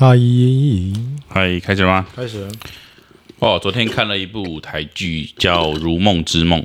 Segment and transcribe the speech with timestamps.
[0.00, 0.16] 嗨，
[1.26, 2.06] 嗨，开始了吗？
[2.14, 2.48] 开始了。
[3.40, 6.62] 哦，昨天看了一部舞台剧叫《如梦之梦》，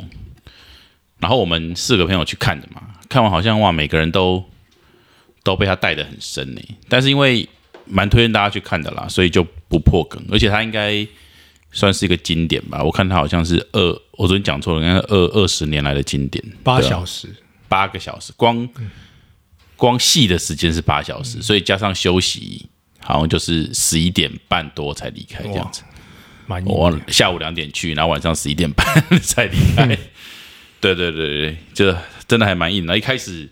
[1.17, 4.45] 然后我们四个朋友去看的嘛，看完好像哇，每个人都
[5.41, 6.61] 都被他带的很深呢。
[6.87, 7.49] 但是因为
[7.85, 11.03] 蛮推荐大家去看的啦，所以就不破梗，而且他应该
[11.71, 12.83] 算是一个经典吧。
[12.83, 17.27] 我看他好像是二，我昨天讲错了，应该是二二十年来的经典，八小时，
[17.67, 18.69] 八个小时，光
[19.75, 22.67] 光戏的时间是八小时，所以加上休息，
[23.03, 25.83] 好像就是十一点半多才离开这样子。
[26.65, 28.85] 我下午两点去，然后晚上十一点半
[29.21, 29.85] 才离开。
[30.81, 31.95] 对对对对，就
[32.27, 32.97] 真的还蛮硬的。
[32.97, 33.49] 一开始，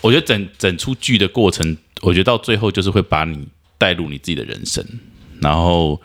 [0.00, 3.46] 我觉得整整出剧的过程，我觉得到最后就是会把你
[3.78, 4.84] 带入你自己的人生，
[5.40, 6.02] 然后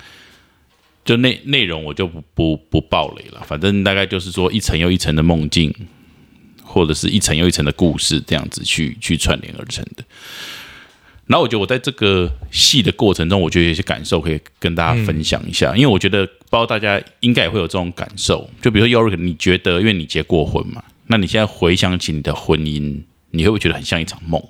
[1.03, 5.73] 就内内容我就不不不爆雷了，反正大概就是说一层又一层的梦境，
[6.61, 10.03] 或者是一层又一层的故事，这样子去去串联而成的。
[11.27, 18.49] 然后我觉得我在这个戏的过程中，我觉得有一些感受可以跟大家分享一下，因为我觉得不知道大家应该也会有这种感受。
[18.61, 24.41] 就比如说 Yorick，你觉得因为你结过婚嘛，那你现在回想起你的婚姻，你会不会觉得很像一场梦？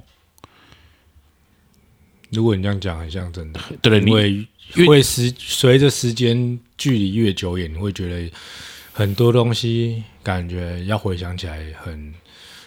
[2.29, 3.59] 如果你这样讲，很像真的。
[3.81, 4.47] 对因为
[4.85, 8.31] 会时随着时间距离越久远，你会觉得
[8.91, 12.13] 很多东西感觉要回想起来很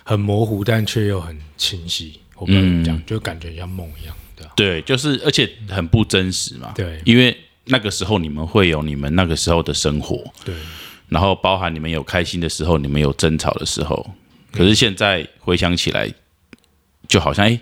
[0.03, 2.19] 很模糊，但却又很清晰。
[2.41, 4.17] 我不知道怎么讲，就感觉像梦一样，
[4.57, 6.73] 对就是而且很不真实嘛。
[6.75, 7.01] 对。
[7.05, 10.55] 因为那个时候你们会有你们那个时候的生活，对，
[11.09, 14.15] 然后包含你们有开心的时候，你们有争吵的时候，
[14.51, 16.13] 可是现在回想起来，
[17.07, 17.61] 就好像哎，诶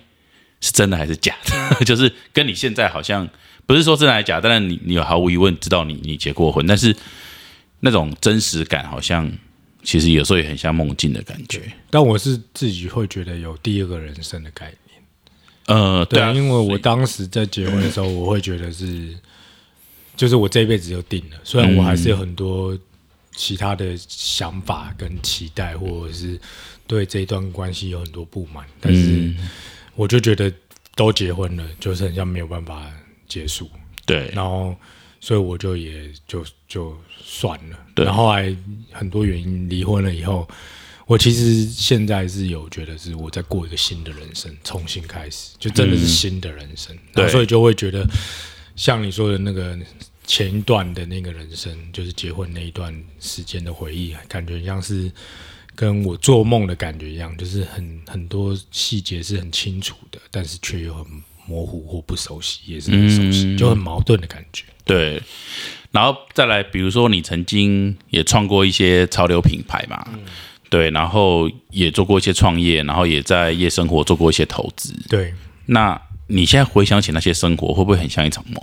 [0.60, 1.34] 是真的还是假
[1.78, 1.84] 的？
[1.84, 3.28] 就是跟你现在好像
[3.66, 6.94] 不是说真的还是假，当然你你有毫无疑问知道你你结过婚，但是
[7.80, 9.30] 那种真实感好像
[9.82, 11.62] 其实有时候也很像梦境的感觉。
[11.90, 14.78] 但我是自己会觉得有第二个人生的概念。
[15.66, 19.14] 呃，对啊，因为我当时在结婚的时候，我会觉得是，
[20.16, 21.36] 就是我这一辈子就定了。
[21.44, 22.76] 虽然我还是有很多
[23.36, 26.40] 其他的想法跟期待，或者是
[26.86, 29.34] 对这一段关系有很多不满，但是
[29.94, 30.50] 我就觉得
[30.96, 32.90] 都结婚了，就是很像没有办法
[33.28, 33.70] 结束，
[34.06, 34.74] 对然后
[35.20, 37.78] 所以我就也就就算了。
[37.94, 38.56] 对然后后来
[38.92, 40.48] 很多原因离婚了以后。
[41.08, 48.06] 我其实现在是有觉得是我在过一个新的人生，重新开始，就真的是新的人生，对所以就会觉得
[48.76, 49.74] 像你说的那个
[50.26, 55.10] 前一段的那个人生，就是结婚那一段时间的回忆，感觉像是
[55.74, 61.06] 跟我做梦的感觉一样，就是很很多细节是很清楚的，但是却又很
[61.46, 64.64] 模糊或不熟悉，也是很熟悉，就很矛盾的感觉。
[64.84, 65.22] 对，
[65.90, 70.06] 然后再来，比如说你曾经也创过一些潮流品牌嘛，
[70.68, 74.94] 对，然后也做过一些创业，然后也在夜生活做过一些投资。
[75.08, 75.32] 对，
[75.66, 78.62] 那你现在回想起那些生活，会不会很像一场梦？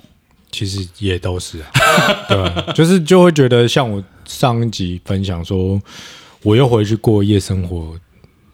[0.52, 1.68] 其实也都是啊，
[2.30, 5.82] 对啊，就是就会觉得像我上一集分享说，
[6.44, 8.00] 我又回去过夜生活，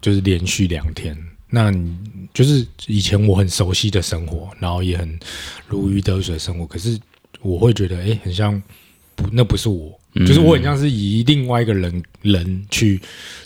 [0.02, 1.16] 就是连续两天。
[1.54, 1.94] 那你
[2.34, 5.20] 就是以前我很熟悉的生活，然后也很
[5.68, 6.98] 如鱼得水的生活，可是
[7.42, 8.62] 我会觉得，哎，很像
[9.16, 13.00] 不，那不是我，就是我很像是以另外一个人人去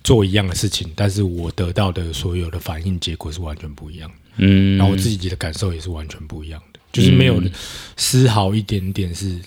[0.04, 4.30] 做一样的事情，但是我得到的所有的反应结果是完全不一样的。
[4.38, 7.42] 嗯，然后我自己的感受也是完全不一样的，就是没有
[7.96, 9.40] 丝毫一点点是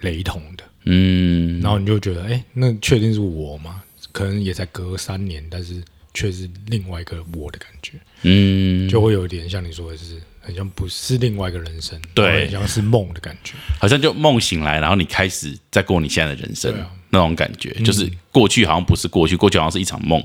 [0.00, 0.64] 雷同的。
[0.84, 3.82] 嗯，然后你就觉得，哎，那确定是我吗？
[4.12, 5.82] 可能也才隔三年，但是
[6.12, 12.26] 却是另外一个我的感觉，嗯，就会有点像你说的是，很像不是另外一个人生，对。
[12.26, 13.54] 然后很像是梦的感觉。
[13.80, 16.90] 好像就梦醒来，然后你开始在过你现在的人生，啊。
[17.10, 20.20] 那种感觉，就是过去好像不是过去，过去好像是一场梦，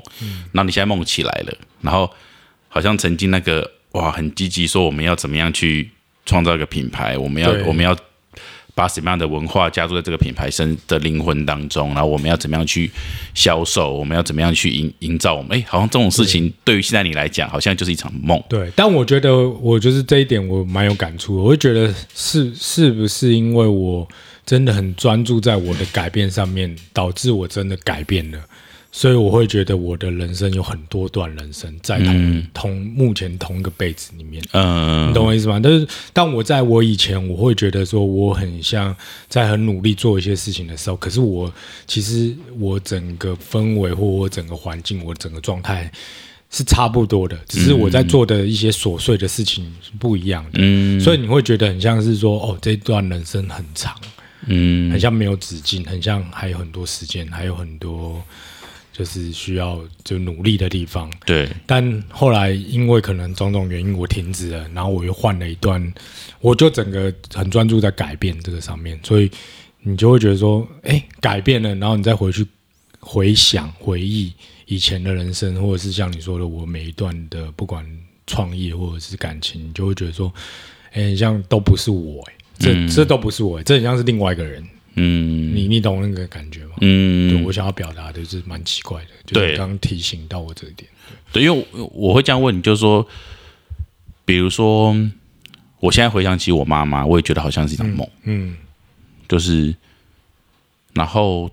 [0.52, 2.12] 然后你现在梦起来了，然后
[2.68, 5.92] 好像曾经那个哇很积极说我们要怎么样去
[6.26, 7.96] 创造一个品牌，我们要我们要
[8.80, 12.90] 把什么样的文化加入在这个品牌身的灵魂当中，然后我们要怎么样去
[13.34, 24.08] 销售，我们要怎么样去营营造我们，哎，好像这种事情对于现在你来讲，好像就是一场梦，对，但我觉得我就是这一点我蛮有感触的，我会觉得是是不是因为我
[24.46, 28.40] 真的很专注在我的改变上面，导致我真的改变了，
[28.92, 34.44] 所以我会觉得我的人生有很多段人生在同、同目前同一个辈子里面。
[34.52, 35.60] 嗯你懂我意思吗？
[35.62, 38.96] 但是当我在我以前，我会觉得说我很像
[39.28, 41.54] 在很努力做一些事情的时候，可是我
[41.86, 45.92] 其实我整个氛围或我整个环境，我整个状态
[46.50, 51.00] 是差不多的，只是我在做的一些琐碎的事情是不一样的，嗯。
[51.00, 53.96] 所以你会觉得很像是说，哦，这段人生很长，
[54.48, 54.92] 嗯。
[54.92, 58.20] 很像没有止境，很像还有很多时间，还有很多
[59.00, 61.10] 就是需要就努力的地方。
[61.26, 65.82] 对，但后来因为可能种种原因，我停止了，然后我又换了一段，
[66.42, 69.32] 我就整个很专注在改变这个上面，所以
[69.84, 72.46] 你就会觉得说，哎，改变了，然后你再回去
[73.00, 74.34] 回想、回忆
[74.66, 77.86] 以前的人生，或者是像你说的，我每一段的不管
[78.28, 80.30] 创业或者是感情，你就会觉得说，
[80.92, 84.62] 哎，像都不是我，哎，这这都不是我，这很像是另外一个人。
[85.00, 85.56] 嗯。
[85.56, 86.74] 你你懂那个感觉吗？
[86.80, 90.90] 对嗯，我想要表达的是蛮奇怪的，就是刚刚提醒到我这一点。
[91.32, 93.06] 对，因为我我会这样问你，就是说，
[94.26, 94.96] 比如说，
[95.80, 98.56] 我现在回想起我妈妈，我也觉得好像是一场梦，嗯
[99.28, 99.74] 就是，
[100.94, 101.50] 然后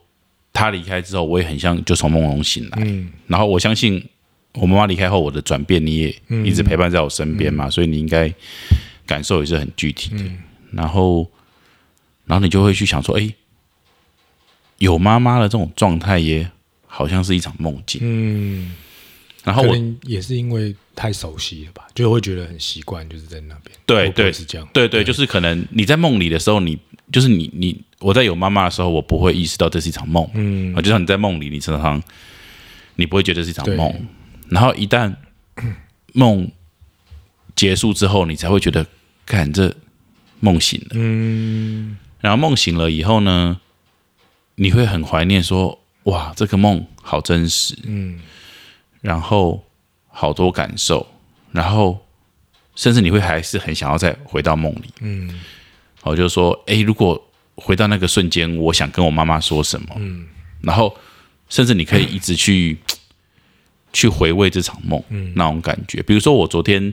[0.53, 3.09] 她离开之后，我也很像就从梦中醒来，嗯。
[3.27, 4.03] 然后我相信
[4.55, 6.45] 我妈妈离开后，我的转变你也嗯。
[6.47, 8.33] 一直陪伴在我身边嘛，所以你应该
[9.07, 10.23] 感受也是很具体的。
[10.23, 10.39] 嗯。
[10.73, 11.31] 然后，
[12.27, 13.33] 然后你就会去想说，哎，
[14.79, 16.49] 有妈妈的这种状态也
[16.87, 18.01] 好像是一场梦境。
[18.03, 18.75] 嗯，
[19.45, 23.77] 然后我也是因为太熟悉了吧，就会觉得很习惯，就是在那边。
[23.87, 24.69] 对对是这样。
[24.73, 26.79] 对对，就是可能你在梦里的时候，你
[27.13, 30.29] 就是你你我在有妈妈的时候，我不会意识到这是一场梦。
[30.35, 32.03] 嗯啊，就像你在梦里，你常常
[32.97, 34.07] 你不会觉得是一场对梦，
[34.49, 35.15] 然后一旦
[36.13, 36.51] 梦
[37.55, 38.85] 结束之后，你才会觉得，
[39.25, 39.73] 看这
[40.41, 40.89] 梦醒了。
[40.93, 43.61] 嗯然后梦醒了以后呢，
[44.57, 48.21] 你会很怀念说，哇，这个梦好真实，嗯
[49.01, 49.65] 然后
[50.09, 51.07] 好多感受，
[51.53, 52.05] 然后
[52.75, 54.91] 甚至你会还是很想要再回到梦里。
[55.01, 55.41] 嗯
[56.03, 57.21] 我就说，哎，如果
[57.57, 60.27] 回到那个瞬间，我想跟我妈妈说什么，嗯
[60.63, 60.97] 然后
[61.49, 62.79] 甚至你可以一直去、
[63.93, 66.03] 去回味这场梦，嗯那种感觉。
[66.03, 66.93] 比如说，我昨天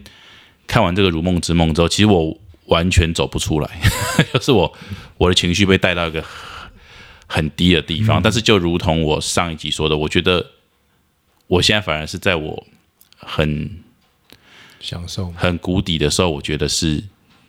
[0.67, 2.37] 看完这个《如梦之梦》之后，其实我
[2.67, 3.79] 完全走不出来，
[4.33, 4.73] 就是我
[5.17, 6.23] 我的情绪被带到一个
[7.27, 8.21] 很低的地嗯方。
[8.21, 10.45] 但是，就如同我上一集说的，我觉得
[11.47, 12.65] 我现在反而是在我
[13.17, 13.79] 很
[14.79, 17.03] 享受很谷底的时候，我觉得是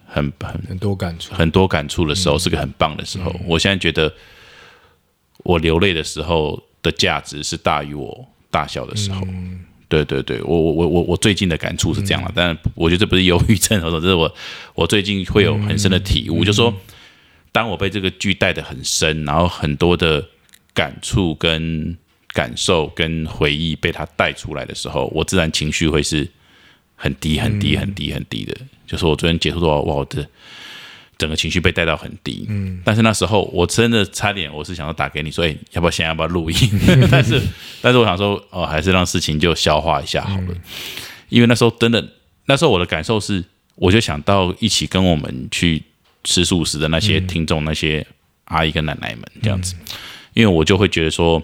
[0.07, 1.35] 很很很多感触。
[1.35, 3.35] 很多感触的时候，是个很棒的时候。
[3.47, 4.13] 我现在觉得，
[5.39, 9.21] 我流泪的时候的价值是大于我大笑的时候。
[9.89, 14.35] 对对对，我我我我我最近的感触是这样了，但我觉得这不是忧郁症， 或者这是我
[14.75, 16.75] 我最近会有很深的体悟，就说
[17.53, 20.27] 当我被这个剧带得很深，然后很多的
[20.73, 21.97] 感触跟
[22.33, 26.29] 感受跟回忆被它带出来的时候，我自然情绪会是
[26.97, 28.57] 很低很低很低很低的。
[28.87, 30.27] 就是我昨天结束之后，哇，我的
[31.17, 32.45] 整个情绪被带到很低。
[32.49, 36.57] 嗯，但是那时候我真的差点，我是想要打给你说，哎、要不要现在要不要录音？
[37.11, 37.41] 但是
[37.85, 40.55] 但是我想说，哦，还是让事情就消化一下好了。
[41.29, 42.03] 因为那时候真的，
[42.47, 43.45] 那时候我的感受是，
[43.75, 45.83] 我就想到一起跟我们去
[46.25, 48.07] 吃素食的那些听众、那些
[48.47, 49.75] 阿姨跟奶奶们这样子，
[50.33, 51.43] 因为我就会觉得说。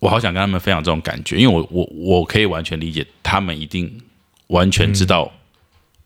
[0.00, 3.90] 我好想跟他们分享这种感觉，因为我我我可以完全理解，他们一定
[4.48, 5.32] 完全知道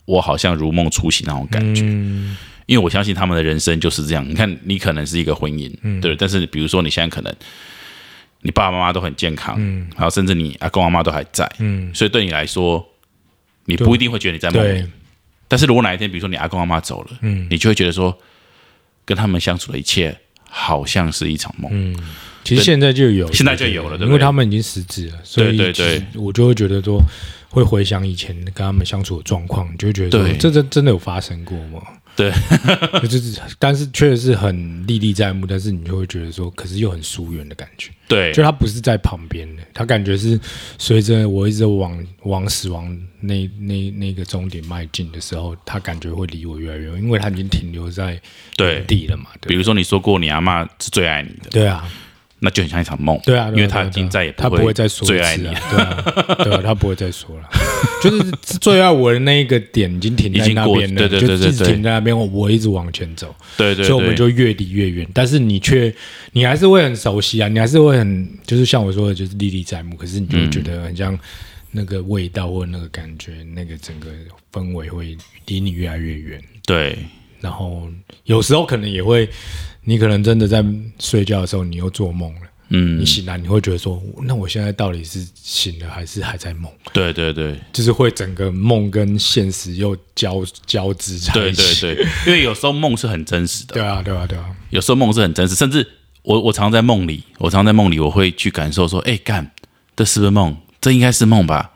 [0.04, 2.36] 我好像如梦初醒那种感觉，嗯
[2.66, 4.24] 因为我相信他们的人生就是这样。
[4.28, 7.34] 你看，你可能是一个婚姻，对，但是比如说你现在可能
[8.40, 12.86] 你爸爸妈妈都很健康，嗯，然后甚至你阿公阿妈都还在，嗯，所以对你来说，
[13.64, 14.80] 你不一定会觉得你在梦里。
[14.80, 14.86] 对，，
[15.48, 17.46] 但是如果哪一天，比如说你阿公阿妈走了，嗯。
[17.50, 18.16] 你就会觉得说，
[19.04, 20.16] 跟他们相处的一切
[20.48, 21.96] 好像是一场梦，嗯，
[22.44, 24.06] 其实现在就有，现在就有了对不对？
[24.06, 27.02] 因为他们已经失智了，所以对对我就会觉得说，
[27.50, 31.82] 会回想以前跟他们相处的状况，你就会觉得说对，这真真的有发生过吗？
[32.18, 32.32] 对，
[33.08, 38.32] 就是，但是确实是很历历在目，但是你就会觉得说，可是又很疏远的感觉，对。
[38.32, 40.38] 就他不是在旁边的，他感觉是
[40.78, 42.86] 随着我一直往往死亡
[43.20, 48.20] 那那那个终点迈进的时候，他感觉会离我越来越远，因为他已经停留在
[48.56, 49.50] 对原，地了嘛，对。
[49.50, 51.88] 比如说你说过你阿妈是最爱你的，对啊，
[52.40, 57.48] 那就很像一场梦，对啊，因为他已经再也他不会会再说一次最爱你啊，对啊，对啊，他不会再说了，
[58.02, 58.30] 就是
[58.60, 65.06] 最爱我的那一个点已经停在那边了，对对对对就一直停在那边，我我一直往前走，对对所以我们，就越离越远。
[65.12, 65.92] 但是你却，
[66.32, 69.96] 你还是会很熟悉啊，你还是会很，就是像我说的，就是历历在目。
[69.96, 71.18] 可是你就会觉得很像
[71.70, 74.10] 那个味道或那个感觉，那个整个
[74.52, 75.16] 氛围会
[75.46, 76.40] 离你越来越远。
[76.64, 76.98] 对
[77.40, 77.88] 然后
[78.24, 79.28] 有时候可能也会，
[79.84, 80.64] 你可能真的在
[80.98, 82.40] 睡觉的时候，你又做梦了。
[82.68, 83.00] 嗯。
[83.00, 86.70] 你，醒来，你会觉得说，那我现在到底是醒了还是还在梦？
[86.92, 87.58] 对对对。
[87.72, 91.80] 就是会整个梦跟现实又交交织在对一起。
[91.80, 95.86] 对对，因为有时候梦是很真实的，对啊，对啊，对啊，有时候梦是很真实，甚至
[96.22, 99.50] 我我常在梦里，我常在梦里，我会去感受说，哎，干，
[99.96, 100.56] 这是不是梦？
[100.80, 101.72] 这应该是梦吧？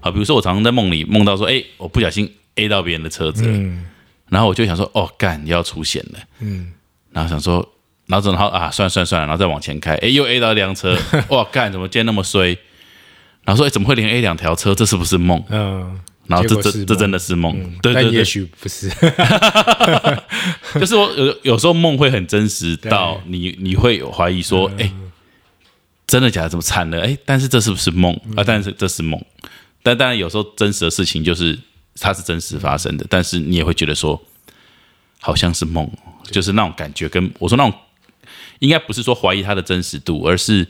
[0.00, 3.86] 好，比如说我常常在梦里梦到说，哎，我不小心 A 到别人的车子了，嗯。
[4.28, 6.72] 然后我就想说，哦，干，要出险了，嗯。
[7.10, 7.66] 然后想说，
[8.06, 10.96] 然后然后啊，算了算了算了，然后再往前开，哎，又 A 到一辆车，
[11.30, 12.56] 哇，干，怎么今天那么衰？
[13.44, 14.74] 然后说，哎，怎么会连 A 两条车？
[14.74, 15.42] 这是不是梦？
[15.50, 18.90] 嗯，然后这这这真的是梦，对对对，但也许不是。
[20.80, 24.90] 就是我有有时候梦会很真实到你你会有怀疑说，哎、
[26.06, 26.48] 真的假的？
[26.48, 27.00] 怎么惨了？
[27.00, 28.44] 哎，但是这是不是梦啊？
[28.44, 29.22] 但是这是梦，
[29.82, 31.58] 但当然有时候真实的事情就是
[32.00, 34.20] 它是真实发生的，但是你也会觉得说
[35.20, 35.90] 好像是梦，
[36.30, 37.72] 就是那种感觉跟我说那种
[38.60, 40.66] 应该不是说怀疑它的真实度，而是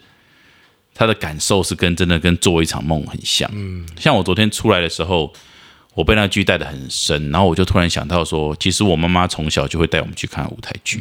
[0.94, 3.50] 他的感受是跟真的跟做一场梦很像。
[3.52, 5.32] 嗯，像我昨天出来的时候。
[5.96, 11.00] 我被那剧带的很深，然后我就突然想到说，其实我妈妈从小就会带我们去看舞台剧，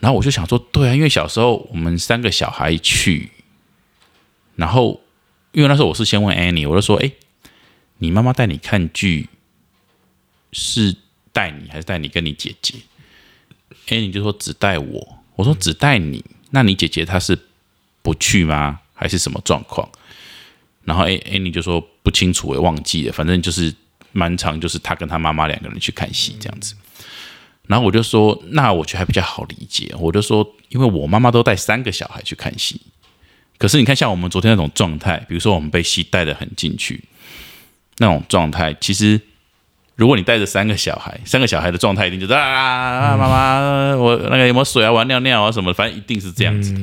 [0.00, 3.30] 然后我就想说，对啊，因为小时候我们三个小孩去，
[4.56, 5.02] 然后
[5.52, 7.12] 因为那时候我是先问 Annie，我就说，哎，
[7.98, 9.28] 你妈妈带你看剧
[10.50, 10.96] 是
[11.30, 12.76] 带你还是带你跟你姐姐
[13.88, 17.38] ？Annie 就说只带我，我说只带你，那你姐姐她是
[18.02, 18.80] 不去吗？
[18.92, 19.88] 还是什么状况？
[20.82, 23.72] 然后 A Annie 就说不清楚，我也忘记了，反正就是
[24.10, 26.74] 蛮长，就是他跟他妈妈两个人去看戏这样子。
[27.68, 29.94] 然后我就说，那我觉得还比较好理解。
[30.00, 32.80] 我就说，因为我妈妈都带三个小孩去看戏，
[33.58, 37.04] 可是你看像我们昨天那种状态，比如说我们被戏带得很进去
[37.98, 39.20] 那种状态，其实
[39.98, 46.80] 如果你带着三个小孩，三个小孩的状态一定就是啊，妈妈，我那个有没有水啊，我要尿尿啊什么，反正一定是这样子的。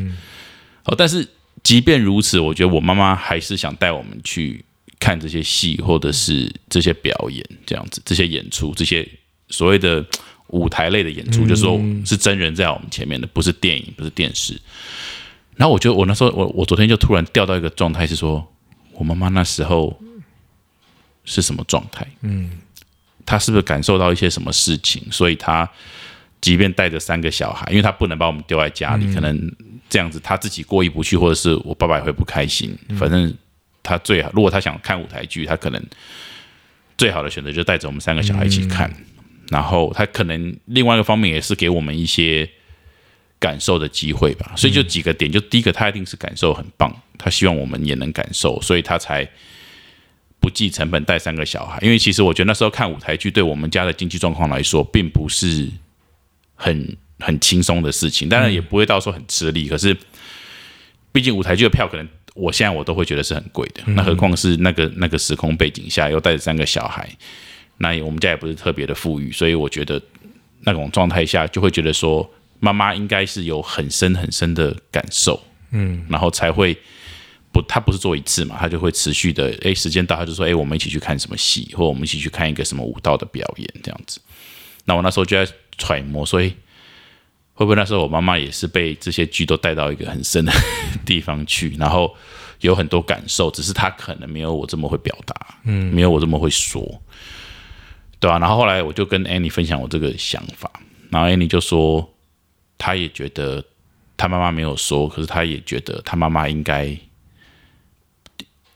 [0.84, 1.28] 哦，但是。
[1.64, 4.64] 即便如此，我觉得我妈妈还是想带我们去
[5.00, 9.08] 看这些戏，或者是这些表演，这样子，这些演出，这些
[9.50, 10.06] 所谓的
[10.50, 14.62] 舞台类的演出，就是说是真人在我们前面的，不是电影，不是电视。
[15.56, 18.48] 然后我觉得我那时候，我我昨天就突然掉到一个状态，是说
[18.92, 20.00] 我妈妈那时候
[21.24, 22.06] 是什么状态？
[22.22, 22.52] 嗯，
[23.25, 25.03] 她是不是感受到一些什么事情？
[25.12, 25.70] 所以他
[26.41, 29.51] 即便带着三个小孩，因为他不能把我们丢在家里，可能。
[29.88, 32.75] 这样子他自己过意不去，或者是我爸爸也会不开心。
[32.98, 33.32] 反正
[33.84, 35.82] 他最好，如果他想看舞台剧，他可能
[36.98, 38.91] 最好的选择就带着我们三个小孩一起看。
[39.51, 42.50] 然后他可能另外一个方面也是给我们一些
[43.39, 44.53] 感受的机会吧。
[44.58, 49.25] 所以就几个点，就第一个，他一定是感受很棒，他希望我们也能感受，所以他才
[50.46, 51.80] 不计成本带三个小孩。
[51.82, 55.68] 因为其实我觉得那时候看舞台剧，对我们家的经济状况来说，并不是
[56.54, 56.96] 很。
[57.18, 59.70] 很轻松的事情，当然也不会到说很吃力。
[59.70, 59.96] 可是，
[61.14, 63.82] 毕竟舞台剧的票可能我现在我都会觉得是很贵的。
[63.94, 67.10] 那何况是那个那个时空背景下又带着三个小孩，
[67.78, 70.00] 那我们家也不是特别的富裕，所以我觉得
[70.66, 76.78] 那种状态下就会觉得说，妈妈应该是有很深很深的感受，嗯，然后才会
[77.56, 84.20] 不，他不是做一次嘛，他就会持续的，哎，时间到他就说，哎，我们一起去看什么戏，或我们一起去看一个什么舞蹈的表演这样子。
[84.84, 86.54] 那我那时候就在揣摩，所以。
[87.58, 90.52] 会不会那时候我妈妈也是被这些剧都带到一个很深的
[91.08, 92.14] 地方去，然后
[92.60, 95.34] 有很多感受，只是她可能没有我这么会表达，
[95.64, 97.02] 嗯，没有我这么会说，
[98.20, 98.38] 对啊。
[98.40, 100.70] 然后后来我就跟 Annie 分享我这个想法，
[101.10, 102.14] 然后 Annie 就说，
[102.78, 103.64] 她也觉得
[104.18, 106.94] 她妈妈没有说，可是她也觉得她妈妈应该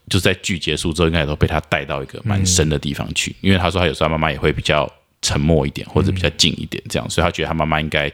[0.10, 8.12] 就在剧结束之后，应该都被他带到一个蛮深的地方去，因为他说他有时候妈妈也会比较沉默一点，或者比较静一点，这样，所以他觉得他妈妈应该。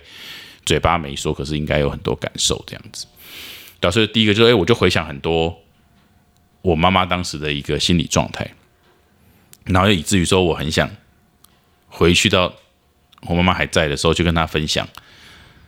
[0.66, 3.06] 嘴巴没说，可是应该有很多感受这样子。
[3.80, 5.56] 导致第一个就是，哎，我就回想很多
[6.64, 8.50] 我妈妈当时的一个心理状态，
[9.66, 10.90] 然后以至于说我很想
[11.88, 12.52] 回去到
[13.28, 14.90] 我妈妈还在的时候，去跟她分享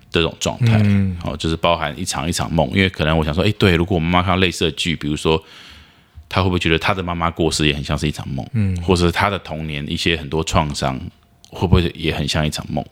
[0.10, 0.82] 这种状态。
[1.24, 5.38] 哦，就是包含一场一场梦，因为可能我想说，哎，对，如果我妈妈看到类似的剧，比如说
[6.30, 8.46] 她会不会觉得他的妈妈过世也很像是一场梦？
[8.54, 11.00] 嗯，或者是她的童年一些很多创伤，
[11.50, 12.86] 会不会也很像一场梦？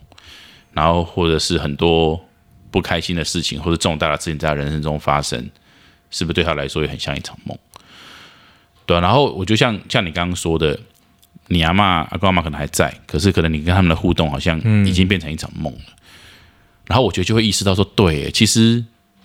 [0.74, 2.20] 然后，或者是很多
[2.70, 5.40] 不开心的事情，或者重大的事情在他人生中发生，
[6.12, 7.58] 是不是对他来说也很像一场梦？
[8.86, 9.00] 对。
[9.00, 10.78] 然后，我就像像你刚刚说的，
[11.48, 15.80] 你阿妈、阿公、阿妈可能还在，可是可能你跟他们的互动好像已经变成一场梦了。
[16.88, 18.84] 然后，我觉得就会意识到说，对，其实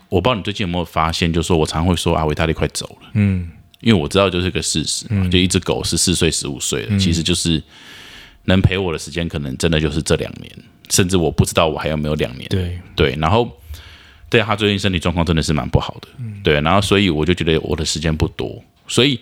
[0.08, 3.50] 我不知道你最近有没有发现，就是说我常会说阿维大力快走了，嗯，
[3.80, 7.62] 因为我知道就是个事实，就一只狗十四岁、十五岁了，其实就是
[8.44, 10.50] 能陪我的时间，可能真的就是这两年。
[10.90, 12.48] 甚至我不知道我还有没有两年。
[12.48, 13.48] 对对，然后
[14.28, 16.08] 对他最近身体状况真的是蛮不好的。
[16.42, 19.20] 对，然后所以我就觉得我的时间不多，所以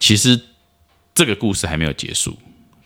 [0.00, 0.40] 其实
[1.14, 2.36] 这个故事还没有结束。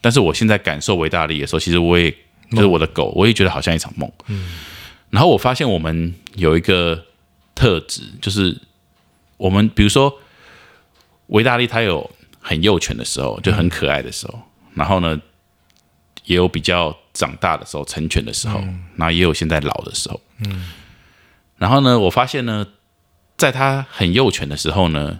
[0.00, 2.10] 但是我现在感受维大利的时候，其实我也
[2.50, 4.10] 就是我的狗，我也觉得好像一场梦。
[4.26, 4.52] 嗯。
[5.10, 7.02] 然后我发现我们有一个
[7.54, 8.54] 特质，就是
[9.38, 10.14] 我们比如说
[11.28, 14.38] 维大利，他有很幼犬的时候，就很可爱的时候，
[14.74, 15.18] 然后呢，
[16.24, 16.94] 也有比较。
[17.14, 18.60] 长大的时候，成犬的时候，
[18.94, 20.20] 然后也有现在老的时候。
[20.46, 20.70] 嗯，
[21.56, 22.64] 然后呢，我发现呢，
[23.36, 25.18] 在他很幼犬的时候呢，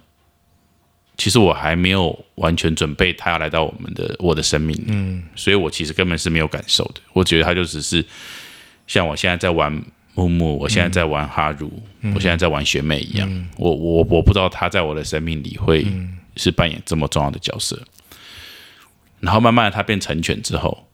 [1.17, 4.81] 其实我还没有完全准备他要来到我们的我的生命。
[4.87, 7.01] 嗯，所以我其实根本是没有感受的。
[7.13, 8.05] 我觉得他就只是
[8.87, 9.83] 像我现在在玩
[10.27, 11.71] 木木，我现在在玩哈鲁，
[12.15, 13.49] 我现在在玩学妹一样。
[13.57, 15.87] 我我我不知道他在我的生命里会
[16.37, 17.81] 是扮演这么重要的角色。
[19.21, 20.85] 然后慢慢的他变成犬之后。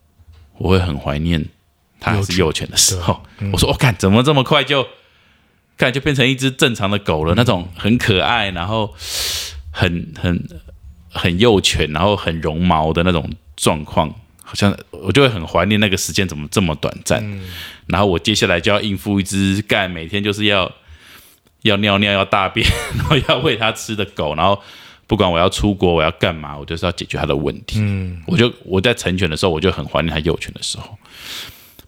[0.57, 1.45] 我会很怀念
[1.99, 3.21] 它还是幼犬的时候。
[3.51, 4.87] 我说：“我看怎么这么快就，
[5.77, 7.33] 看就变成一只正常的狗了？
[7.35, 8.93] 那种很可爱，然后
[9.69, 10.47] 很很
[11.09, 14.15] 很幼犬，然后很绒毛的那种状况，
[14.45, 17.21] 好像我就会很怀念那个时间怎么这么短暂。
[17.87, 20.71] 然后我接下来就要应付一只干每天就是要
[21.63, 24.57] 要尿尿、要大便， 然后要喂它吃的狗，然后。”
[25.07, 27.77] 不管我要出国，我要干嘛，我就是要解决它的问题。
[27.79, 30.97] 嗯，我就我在成犬的时候，我就很怀念它幼犬的时候。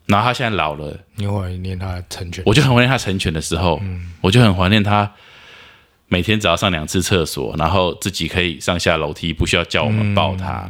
[0.06, 3.80] 然后它现在老了，你怀念它成犬，我就很怀念它成犬的时候。
[3.82, 5.12] 嗯，我就很怀念它
[6.10, 10.70] 每天只要上两次厕所，然后自己可以上下楼梯，不需要叫我们抱他，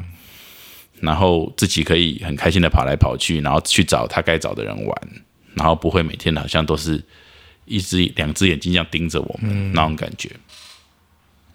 [1.01, 5.01] 然后自己可以很开心的跑来跑去，然后去找他该找的人玩，
[5.53, 7.03] 然后不会每天好像都是
[7.65, 10.29] 一只两只眼睛这样盯着我们那种感觉。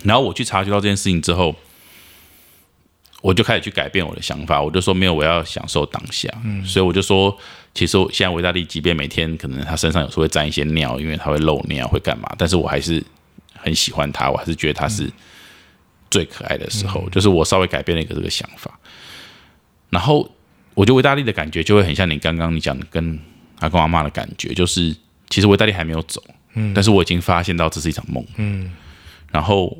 [0.04, 1.54] 然后我去察觉到这件事情之后，
[3.20, 4.60] 我就开始去改变我的想法。
[4.60, 6.28] 我就说没有，我要享受当下。
[6.44, 7.36] 嗯，所以我就说，
[7.72, 12.28] 其实现在维大利即便每天可能他身上有时候会沾一些尿，因为他会漏尿，会干嘛？
[12.36, 13.02] 但是我还是
[13.54, 15.08] 很喜欢他，我还是觉得他是
[16.10, 17.08] 最可爱的时候。
[17.10, 18.76] 就是我稍微改变了一个这个想法。
[19.92, 20.28] 然后
[20.74, 23.16] 我觉得维大利的感觉就会很像你刚刚你讲的跟
[23.60, 24.96] 阿公阿妈的感觉，就是
[25.30, 26.20] 其实维大利还没有走，
[26.54, 28.72] 嗯，但是我已经发现到这是一场梦，嗯，
[29.30, 29.78] 然后。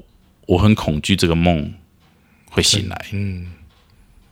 [0.49, 1.73] 我很恐惧这个梦
[2.50, 3.52] 会醒来，嗯，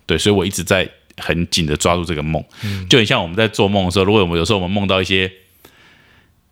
[0.06, 5.32] 对，所以我一直在很紧的抓住这个梦，嗯，就很像我们在做梦的时候，如果我们有时候我们梦到一些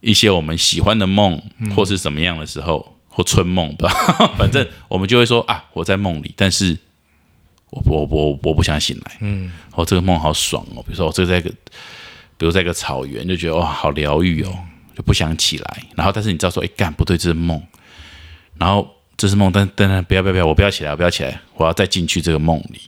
[0.00, 1.42] 一些我们喜欢的梦，
[1.74, 4.32] 或是什么样的时候，或春梦，对吧？
[4.38, 6.78] 反正我们就会说啊，我在梦里，但是
[7.70, 11.50] 我我我我不想醒来，嗯，哦，这个梦好爽哦，比如说我这个在个，
[12.36, 14.52] 比如在一个草原，就觉得哇，好疗愈哦，
[14.96, 17.62] 就不想起来，然后但是你知道说，哎，干不对，这是梦，
[18.58, 18.88] 然后。
[19.20, 22.80] 这是梦，但但不要不要不要，我不要起来，我不要起来，我要再进去这个梦里，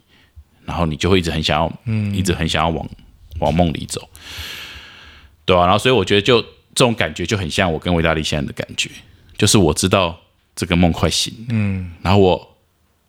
[0.64, 2.88] 然后你就会一直很想要，嗯，一直很想要往
[3.40, 4.08] 往梦里走，
[5.44, 8.88] 对啊，然后所以我觉得就这种感觉就很像我跟维大利现在的感觉，
[9.36, 10.16] 就是我知道
[10.54, 12.56] 这个梦快醒，嗯，然后我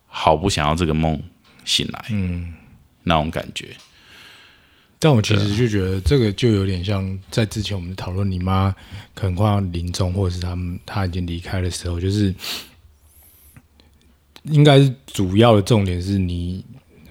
[0.08, 1.22] 好不想要这个梦
[1.64, 2.52] 醒来，嗯，
[3.02, 3.68] 那种感觉。
[4.98, 8.74] 但我其实就觉得这个就有点像在之前我们讨论你妈
[9.14, 12.34] 可能快要临终，或者是他们他已经离开的时候，就是。
[14.46, 16.64] 应该是主要的重点是你，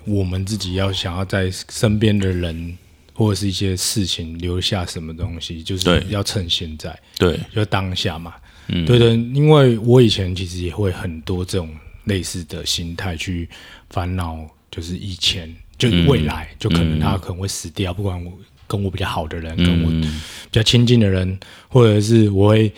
[0.04, 2.78] 我们自己要想要在身边的人
[3.14, 8.34] 或者是一些事情留下什么东西，就是要趁现在，对，就当下嘛，
[8.68, 9.12] 嗯，对的。
[9.12, 11.74] 因为我以前其实也会很多这种
[12.06, 13.48] 类似的心态去
[13.90, 18.32] 烦恼，就是以前就未来，就可能他可能会死掉，不管我
[18.68, 20.10] 跟我比较好的人，跟我比
[20.52, 22.72] 较亲近的人，或者是我会。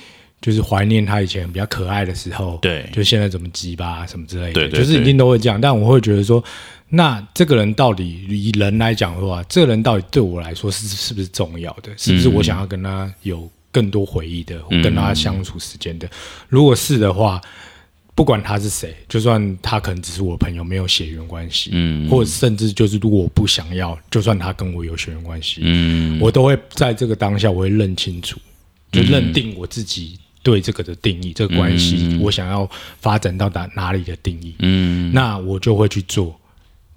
[0.43, 5.61] 就是怀念他以前比较可爱的时候，对，就现在怎么急吧什么之类的，就是一定都会这样。
[5.61, 6.43] 但我会觉得说，
[6.89, 11.93] 那这个人到底以人来讲的话，这个人到底对我来说是是不是重要的？
[11.95, 16.09] 是不是我想要跟他有更多回忆的，跟他相处时间的？
[16.49, 17.39] 如果是的话，
[18.15, 28.39] 不管他是谁，就算他可能只是我朋友，没有血缘关系，嗯，或者甚至就是如果我不想要，就算他跟我有血缘关系，嗯，我都会在这个当下，我会认清楚，
[28.91, 30.19] 就认定我自己。
[30.43, 34.53] 对这个的定义，这个关系，我想要发展到哪哪里的定义？
[34.59, 36.37] 嗯，那我就会去做，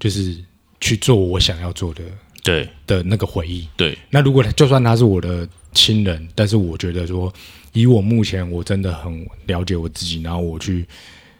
[0.00, 0.36] 就是
[0.80, 2.02] 去做我想要做的，
[2.42, 3.68] 对的那个回忆。
[3.76, 7.32] 对，那如果就算他是我的亲人，但是我觉得说，
[7.72, 10.84] 以我目前我真的很了解我自己，然后我去。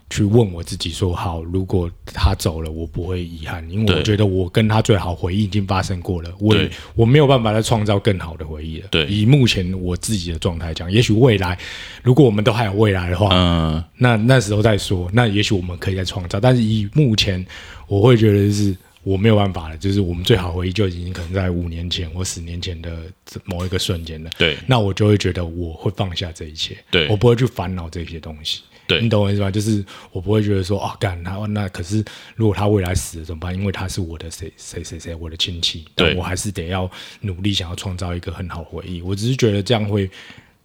[0.08, 6.54] 去问我自己说好，如果他走了，我不会遗憾，因为我觉得我跟他最好回忆已经发生过了，我
[6.94, 8.86] 我没有办法再创造更好的回忆了。
[8.88, 11.58] 对，以目前我自己的状态讲，也许未来
[12.04, 16.38] 如果我们都还有未来的话，嗯，那那时候再说，那也许我们可以再创造。
[16.38, 17.44] 但是以目前，
[17.88, 23.04] 我会觉得是我没有办法了，就是我们最好回忆就已经可能在五年前或十年前的
[23.44, 24.30] 某一个瞬间了。
[24.36, 28.62] 对，那我就会觉得我会放下这一切，对我不会去烦恼这些东西。
[28.88, 29.48] 对你懂我意思吧？
[29.48, 33.54] 就是我不会觉得说啊，干他那可是如果他未来死了怎么办？
[33.54, 36.90] 因为他是我的谁谁谁谁，我的亲戚，但我还是得要
[37.20, 39.00] 努力想要创造一个很好回忆。
[39.02, 40.10] 我只是觉得这样会，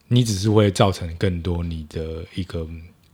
[0.08, 2.68] 你只是会造成更多你的一个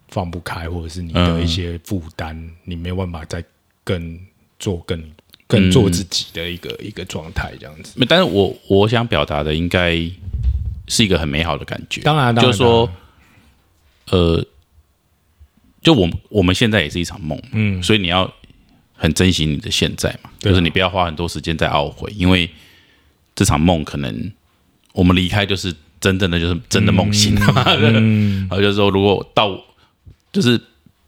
[0.08, 3.44] 放不开，或者是你的一些负担，你没有办法再
[3.84, 4.18] 更
[4.60, 5.02] 做更
[5.48, 7.94] 更做自己的一个、一个状态，这样子。
[8.08, 9.92] 但是我我想表达的应该
[10.88, 12.02] 是一个很美好的感觉。
[12.02, 12.92] 当然，就是说，
[14.12, 14.46] 呃，
[15.82, 18.32] 就我们我们现在也是一场梦，嗯，所以你要
[18.94, 22.50] 很珍惜你的现在嘛，就是你不要花很多时间在懊悔，因为
[23.36, 24.32] 这场梦可能
[24.94, 28.48] 我们离开就是真正的就是真的梦醒了嘛，嗯。
[28.50, 29.58] 然后就是说如果到
[30.34, 30.60] 就是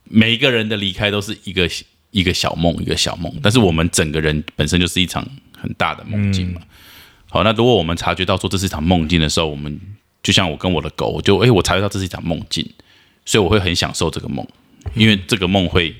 [0.04, 1.70] 每一个人的离开都是一个
[2.12, 5.26] 一个小梦一个小梦，但是我们整个人本身就是一场
[5.58, 6.62] 很大的梦境嘛。
[7.30, 9.80] 好，那如果我们察觉到说这是一场梦境的时候，我们
[10.24, 12.68] 就像我跟我的狗，我就诶，我察觉到这是一场梦境，
[13.26, 14.46] 所以我会很享受这个梦，
[14.96, 15.96] 因为这个梦会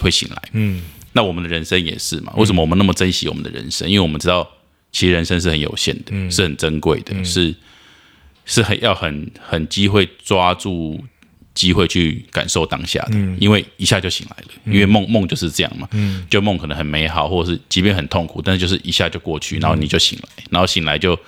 [0.00, 0.42] 会醒来。
[0.52, 2.32] 嗯，那我们的人生也是嘛？
[2.36, 3.88] 为什么我们那么珍惜我们的人生？
[3.88, 4.48] 因为我们知道，
[4.90, 7.54] 其实人生是很有限的，是很珍贵的，是
[8.44, 11.04] 是很要很很机会抓住
[11.60, 14.48] 机会去感受当下的，因为一下就醒来了。
[14.64, 15.86] 因为梦梦就是这样嘛，
[16.30, 21.18] 就梦可能很美好，或者是即便很痛苦，但是就是一下就过去，然后你就醒来，然后醒来就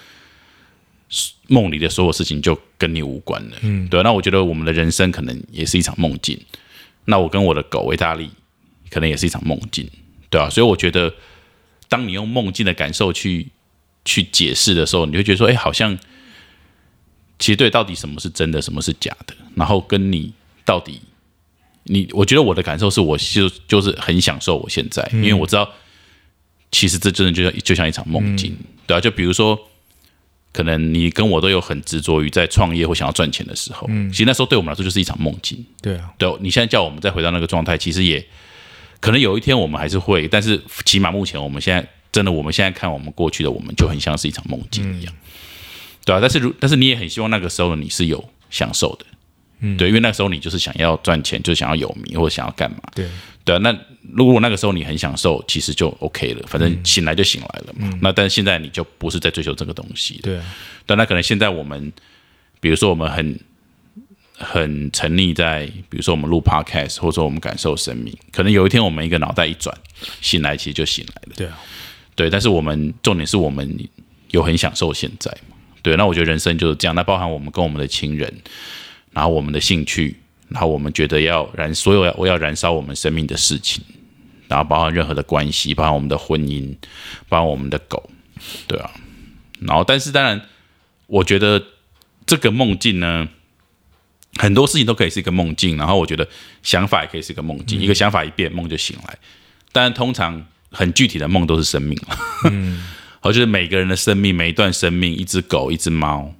[1.49, 3.57] 梦里的所有事情就跟你无关了。
[3.61, 4.03] 嗯，对。
[4.03, 6.41] 那我觉得我们的人生可能也是一场梦境。
[7.05, 8.31] 那我跟我的狗维大利
[8.89, 9.87] 可能也是一场梦境，
[10.31, 11.13] 对啊，所以我觉得，
[11.91, 13.49] 当你用梦境的感受去
[14.07, 15.99] 去解释的时候，你会觉得说，哎，好像
[17.43, 20.33] 其实对，到底什么是真的，什么是假的，然后跟你
[20.65, 21.01] 到底，
[21.85, 25.69] 你我觉得我的感受是我就就是很享受我现在，因为我知道，
[26.71, 29.59] 其实这真的就像就像一场梦境，对啊，就比如说。
[30.55, 35.65] 可能你跟我都有很执着于在创业或想要赚钱的时候，其实那时候对我们来说就是一场梦境。
[35.81, 38.23] 对啊，对，你现在叫我们再回到那个状态，其实也
[39.01, 45.15] 可能有一天我们还是会，但是起码目前我们现在真的，我们现在看我们过去的我们就很像是一场梦境一样，
[46.05, 49.07] 对啊，但是如但是你也很希望那个时候的你是有享受的，
[49.61, 53.09] 嗯，对，因为那时候你就是想要赚钱，就想要有名或者想要干嘛，对，
[53.45, 53.77] 对啊，那
[54.13, 57.99] 如果那个时候你很享受，其实就 OK 了，反正醒来就醒来了嘛。
[58.03, 60.45] 那但是现在你就不是在追求这个东西，对啊，
[60.87, 61.93] 但那可能现在我们，
[62.61, 63.39] 比如说我们很
[64.37, 69.77] 很沉溺在，比如说我们录 podcast，或者说我们感受生命，可能有一天我们一个脑袋一转，
[70.21, 71.35] 醒来其实就醒来了。
[71.37, 71.59] 对啊，
[72.17, 73.79] 对，但是我们重点是我们
[74.33, 75.52] 有很享受现在嘛？
[75.83, 78.33] 对，那我觉得人生就是这样，那包含我们跟我们的亲人，
[79.11, 80.17] 然后我们的兴趣，
[80.49, 83.83] 然后我们觉得要燃所有要我要燃烧我们生命的事情，
[84.49, 86.75] 然后包含任何的关系，包含我们的婚姻，
[87.29, 88.11] 包含我们的狗，
[88.67, 88.91] 对啊，
[89.61, 90.41] 然后但是当然，
[91.07, 91.63] 我觉得
[92.25, 93.29] 这个梦境呢。
[94.39, 96.27] 很多事情都可以是一个梦境，然后我觉得
[96.63, 99.19] 想法也可以是一个梦境，一个想法一变，梦就醒来。
[99.73, 102.19] 但通常很具体的梦都是生命了，
[102.51, 102.83] 嗯，
[103.23, 106.35] 好，就是每个人的生命，每一段生命，一只狗，一只猫，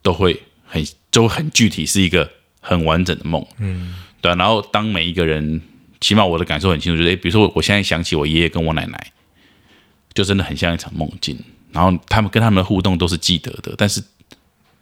[0.00, 4.34] 都会很就很具体，是一个很完整的梦，嗯，对、啊。
[4.36, 5.60] 然后当每一个人，
[6.00, 9.12] 起码我的感受很清楚，就是，诶，比如说我现在想起我爷爷跟我奶奶，
[10.14, 11.38] 就真的很像一场梦境。
[11.72, 14.02] 然后他们跟他们的互动都是记得的，但是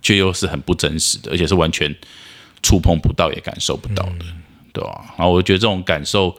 [0.01, 1.92] 却又是很不真实的，而且是完全。
[2.62, 4.25] 触碰不到也感受不到的，
[4.73, 6.37] 对吧、然后我觉得这种感受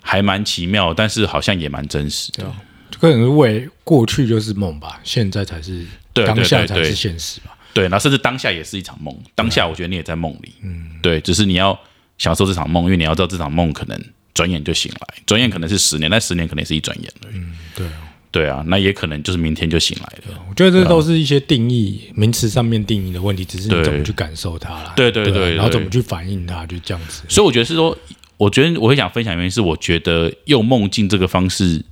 [0.00, 2.54] 还蛮奇妙，但是好像也蛮真实的。
[3.00, 7.56] 可能是为过去就是梦吧，现在才是对当下才是现实吧。
[7.74, 11.78] 对，然后甚至当下也是一场梦，当下我觉得你也在梦里，嗯，对，只是你要
[12.18, 13.98] 享受这场梦，因为你要知道这场梦可能
[14.34, 17.36] 转眼就醒来，转眼可能是十年，但十年可能也是一转眼而已。
[17.36, 17.92] 嗯，对啊，
[18.30, 20.38] 对啊，那也可能就是明天就醒来了。
[20.50, 24.92] 我觉得这都是一些定义、名词上面定义的问题，只是你怎么去感受它啦。
[24.94, 27.22] 对对对啊对对然后怎么去反应它，就这样子。
[27.28, 27.96] 所以我觉得是说，
[28.36, 31.82] 我觉得我会想分享，原因是我觉得用梦境这个方式，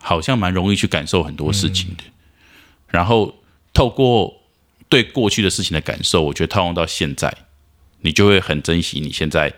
[0.00, 2.04] 好像蛮容易去感受很多事情的。
[2.88, 3.42] 然后
[3.74, 4.42] 透过
[4.88, 7.32] 对过去的事情的感受，我觉得套用到现在，
[8.00, 9.52] 你就会很珍惜你现在，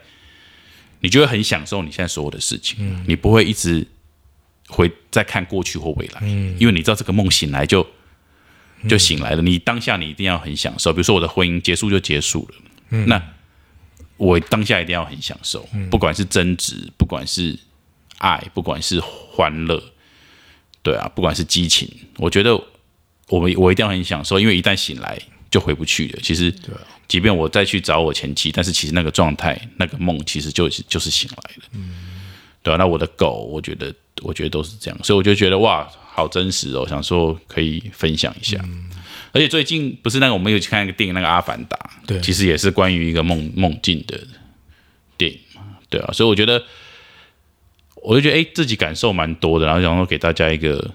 [1.00, 3.87] 你就会很享受你现在所有的事情，你不会一直
[4.68, 7.87] 回再看过去或未来，因为你知道这个梦醒来就
[8.88, 10.92] 就醒来了，你当下你一定要很享受。
[10.92, 13.22] 比如说我的婚姻结束就结束了，那
[14.16, 17.59] 我当下一定要很享受，不管是争执，不管是
[18.18, 19.83] 爱，不管是欢乐，
[20.82, 22.54] 对啊，不管是激情，我觉得
[23.28, 25.18] 我们我一定要很享受，因为一旦醒来
[25.50, 26.20] 就回不去了。
[26.22, 26.52] 其实，
[27.06, 31.84] 即便我再去找我前妻，但是其实那个状态、那个梦，其实就是就是醒来了。
[32.62, 38.62] 对啊，那我的狗，我觉得我觉得都是这样，所以我就觉得哇，好真实哦，想说可以分享一下。
[39.32, 44.20] 而且最近不是那个我们有去看一个电影，那个《阿凡达》，对其实也是关于一个梦梦境的
[45.16, 46.62] 电影嘛，对啊，所以我觉得，
[48.02, 50.90] 我就觉得哎，自己感受蛮多的，然后想说给大家一个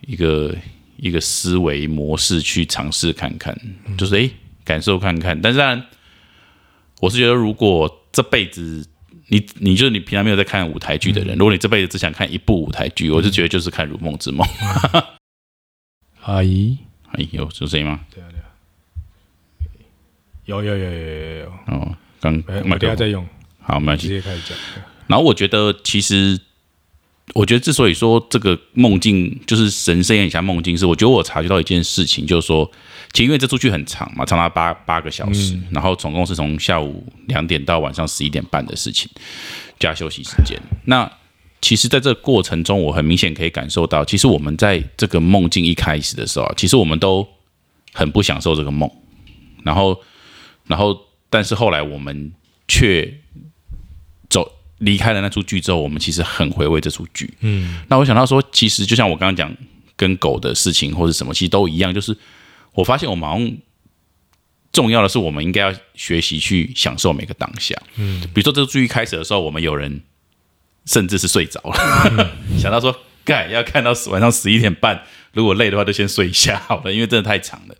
[0.00, 0.54] 一个
[0.96, 3.56] 一个思维模式去尝试看看，
[3.96, 4.30] 就是哎
[4.64, 5.86] 感受看看，但是当然，
[7.00, 8.86] 我是觉得如果这辈子
[9.28, 14.46] 你你就是你平常没有在看舞台剧的人，如果你这辈子只想看一部舞台剧，我就觉得就是看《如梦之梦》。
[16.24, 16.78] 阿姨，
[17.12, 18.00] 阿姨，有有声音吗？
[18.12, 18.48] 对啊对啊，
[20.46, 23.26] 有有有有有有，哦，刚等下再用，
[23.60, 24.08] 好，没关系。
[24.08, 24.56] 直接开始讲。
[25.08, 26.38] 然后我觉得，其实
[27.34, 32.70] 我觉得之所以说这个梦境就是神圣很像梦境，是我觉得我察觉到一件事情，就是说，
[33.12, 39.10] 其实因为这出去很长嘛，长达八八个小时，然后总共是从下午两点到晚上十一点半的事情，
[39.78, 40.58] 加休息时间。
[40.84, 41.10] 那
[41.60, 47.26] 其实，在这个过程中，我很明显可以感受到，其实我们在这个梦境一开始的时候啊，其实我们都
[47.92, 48.88] 很不享受这个梦，
[49.64, 50.00] 然后，
[50.66, 50.96] 然后，
[51.28, 52.32] 但是后来我们
[52.68, 53.57] 却走
[54.78, 57.32] 离开了那出剧之后，我们其实很回味这出剧。
[57.40, 59.54] 嗯，那我想到说，其实就像我刚刚讲
[59.96, 62.16] 跟狗的事情或者什么，其实都一样，就是
[62.72, 63.52] 我发现我们好像
[64.72, 67.74] 重要的是，我们应该要学习去享受每个当下。
[67.96, 70.00] 嗯，比如说这出剧一开始的时候，我们有人
[70.86, 77.74] 甚至是睡着了，想到说，盖要看到晚上十一点半，如果累的话就先睡一下好了，因为真的太长了。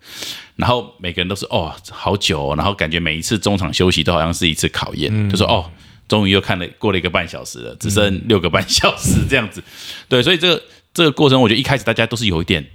[0.57, 5.71] 然后每个人都是哦，好久、哦，然后感觉每一次中场休息都好像是一次考验，就说哦，
[6.09, 9.63] 终于又看了过了一个半小时了，只剩六个半小时这样子。
[10.09, 12.65] 对，所以这个这个过程，我觉得一开始大家都是有一点，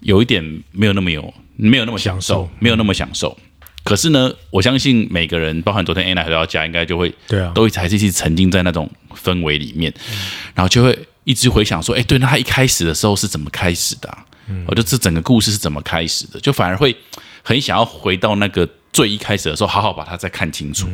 [0.00, 3.38] 有一点没有那么有，没有那么享受，没有那么享受。
[3.84, 9.94] 可是呢，我相信每个人，包含昨天 Anna 回到家，应该就会对啊，都一直还是一直沉浸在那种氛围里面，
[10.54, 14.24] 然后就会一直回想说，哎，对，那他一开始的时候是怎么开始的、啊？
[14.66, 16.96] 我就这整个故事是怎么开始的，就反而会
[17.42, 20.88] 很想要回到那个最一开始的时候，好好把它再看清楚。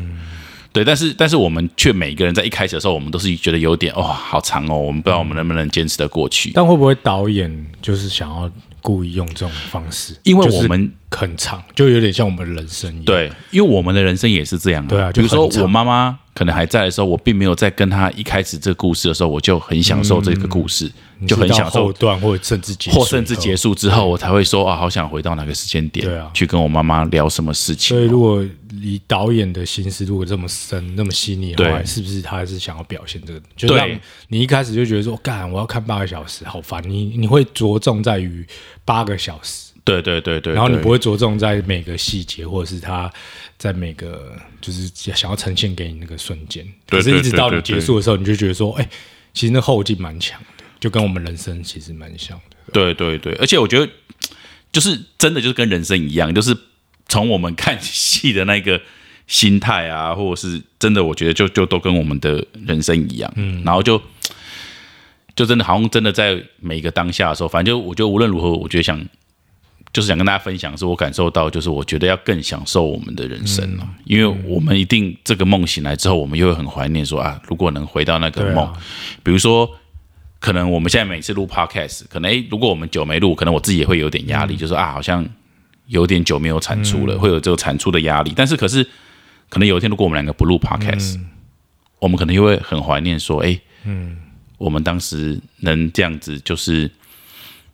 [0.72, 6.50] 对，但是但是我们却每个人在一开始的时候，我们都是觉得有点哦，好长哦，我们不知道我们能不能坚持得过去。
[6.54, 10.16] 但会不会导演就是想要故意用这种方式？
[10.22, 13.04] 因为就是我们很长，就有点像我们人生一样。
[13.04, 20.90] 对，因为我们的人生也是这样、对啊比如说我妈妈可能还在的时候，我并没有在跟她一开始这个故事的时候，我就很享受这个故事，
[21.26, 28.00] 就很享受后段或者甚至结束，或甚至结束之后，我才会说啊，好想回到哪个时间点，对啊去跟我妈妈聊什么事情所。
[28.00, 33.40] 以，如果以导演的心思如果这么深、那么细腻的话，对是不是他还是想要表现这个？
[33.54, 36.82] 就对让你一开始就觉得说，干，我要看八个小时，好烦。
[36.88, 38.44] 你你会着重在于
[38.86, 43.12] 八个小时，对对对对，然后你不会着重在每个细节，或者是他
[43.58, 46.66] 在每个就是想要呈现给你那个瞬间。
[46.88, 48.88] 可是，一直到你结束的时候，你就觉得说，哎、
[49.34, 52.56] 其实那后劲蛮强的，就跟我们人生其实蛮像的。
[52.72, 53.90] 对对对，而且我觉得
[54.70, 56.56] 就是真的就是跟人生一样，就是
[57.08, 58.80] 从我们 看戏的那个
[59.26, 64.00] 心态啊，或者是真的，我觉得就就都跟我们的人生一样，嗯，然后就
[65.34, 69.04] 就真的好像真的在每个当下的时候，反正就我觉得无论如何，我觉得想
[69.92, 78.72] 就是想跟大家分享，是我感受到，就是我觉得要更享受我们的人生了，因为我们一定这个梦醒来之后，我们又会很怀念说啊，如果能回到那个梦，啊，
[79.22, 79.70] 比如说，
[80.40, 85.24] 可能我们现在每次录 podcast，可能诶，如果我们久没录，可能我自己也会有点压力，就是啊，好像
[85.88, 88.32] 有点久没有产出了，会有这个产出的压力。
[88.34, 88.82] 但是可是，
[89.50, 91.20] 可能有一天如果我们两个不录 podcast，、
[91.98, 94.16] 我们可能又会很怀念说，诶，嗯，
[94.56, 96.90] 我们当时能这样子，就是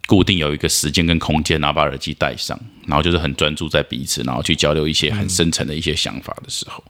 [0.09, 6.83] 固定有一个时间跟空间，然后把耳机戴上，然后就是很专注在彼此，然后去交流一些很深层的一些想法的时候。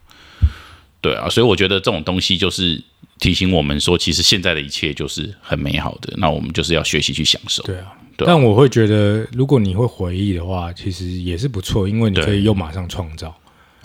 [1.00, 2.80] 对啊，所以我觉得这种东西就是
[3.18, 7.62] 提醒我们说，其实现在的一切就是很美好的，那我们就是要学习去享受。
[7.64, 7.92] 对啊。
[8.16, 13.32] 对啊但我会觉得，如果你会回忆的话，其实也是不错，因为你可以又马上创造。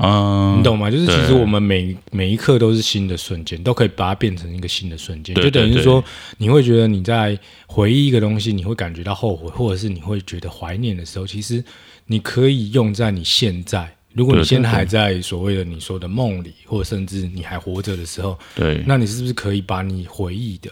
[0.04, 0.92] 嗯，你懂吗？
[0.92, 6.04] 就是其实我们每每一刻都是新的瞬间，都可以把它变成一个新的瞬间，就等于是说，
[6.38, 11.64] 你会觉得你在回忆一个东西，你会感觉到后悔，或者是你会觉得怀念的时候，其实
[12.06, 13.96] 你可以用在你现在。
[14.12, 20.70] 如果你现在还在所谓的你说的梦里，或者甚至你还活着的时候，对那你是不是可以把你回忆的、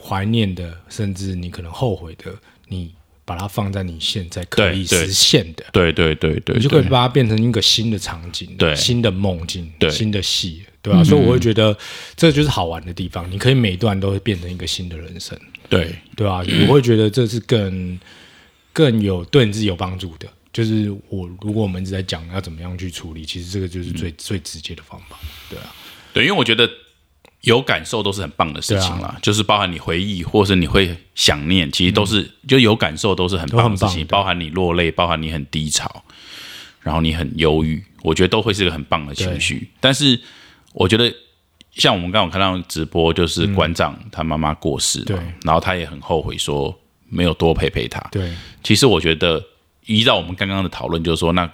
[0.00, 2.32] 怀念的，甚至你可能后悔的，
[2.68, 2.90] 你
[3.24, 5.64] 把它放在你现在可以实现的？
[5.72, 8.74] 对对对对，你就可以把它变成一个新的场景，对。
[8.74, 9.88] 新的梦境，对。
[9.88, 11.76] 嗯新的戏，对吧、所以我会觉得
[12.16, 15.94] 这就是好玩的地方，你可以每一段都会变成一个新的人生，对。
[16.16, 17.98] 对吧、我会觉得这是更
[18.72, 20.28] 更有对你自己有帮助的。
[20.52, 24.14] 就是我，如果我们一直在讲要怎么样去处理，其实这个就是最、嗯。
[24.18, 25.18] 最直接的方法，
[25.50, 25.74] 对啊，
[26.12, 26.70] 对，因为我觉得
[27.44, 36.04] 有感受都是很棒的事情啊啦，就是包含你回忆，或是你会想念，其实都是、就有感受都是很棒的事情，包含你落泪，包含你很低潮，
[36.80, 39.70] 然后你很忧郁，我觉得都会是一个很棒的情绪。
[39.80, 40.20] 但是
[40.72, 41.14] 我觉得。
[41.76, 46.72] 像我们刚刚看到直播，就是馆长他妈妈过世嘛，对然后他也很后悔说
[47.08, 47.98] 没有多陪陪他。
[48.12, 49.44] 对其实我觉得，
[49.86, 51.50] 依照我们刚刚的讨论，就是说，那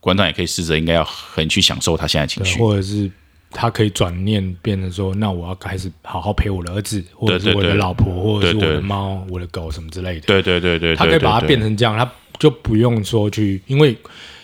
[0.00, 2.58] 馆长也可以试着应该要很去享受他现在情，绪。
[2.58, 3.10] 或者是
[3.50, 10.26] 他可以转念变成说，那我要开始好好陪我的儿子，或者是我的老婆，或者是我的猫、我的狗什么之类的。
[10.26, 13.96] 对对对对，他可以把它变成这样，他就不用说去，因为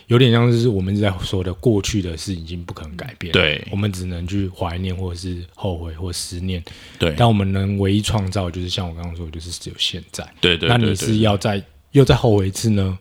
[0.06, 3.62] 有点像是我们一直在说的，过去的事已经不可能改变，对。
[3.70, 6.62] 我们只能去怀念或者是后悔或思念，
[6.98, 7.14] 对。
[7.16, 10.26] 但我们能唯一创造就是像我刚刚说，的，就是只有现在。
[10.40, 11.62] 对对，那你是要再
[11.92, 12.98] 又再后悔一次呢，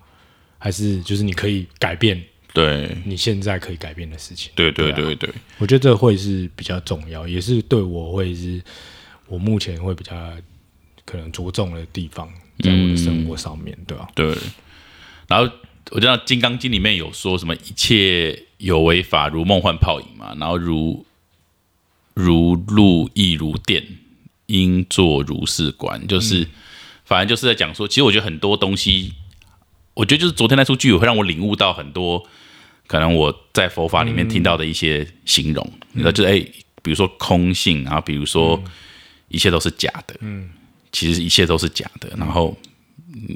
[0.57, 2.21] 还是就是你可以改变
[2.53, 2.97] 对。
[3.05, 4.51] 你现在可以改变的事情？
[4.55, 4.95] 对对啊。
[4.95, 5.29] 对对。
[5.57, 8.61] 我觉得这会是比较重要，也是对我会是
[9.27, 10.13] 我目前会比较
[11.05, 14.35] 可能着重的地方，在我的生活上面，对吧、对。
[15.27, 15.51] 然后
[15.91, 21.05] 我知道《金刚经》里面有说什么一切有为法如梦幻泡影嘛，然后如
[22.13, 23.83] 如露亦如电，
[24.45, 26.47] 应作如是观，就是、
[27.05, 29.13] 反正就是在讲说，其实我觉得很多东西，
[29.93, 32.25] 我觉得就是昨天那出剧会让我领悟到很多，
[32.87, 36.39] 可能我在佛法里面听到的一些形容，你知道，就是哎、
[36.81, 38.61] 比如说空性，然后比如说
[39.27, 40.49] 一切都是假的，嗯，
[40.91, 42.57] 其实一切都是假的，然后